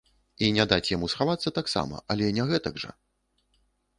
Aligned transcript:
І 0.45 0.47
не 0.55 0.63
даць 0.71 0.89
яму 0.95 1.09
схавацца 1.13 1.53
таксама, 1.59 1.95
але 2.13 2.31
не 2.37 2.43
гэтак 2.53 2.75
жа! 2.85 2.91